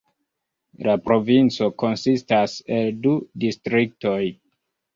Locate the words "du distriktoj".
3.07-4.21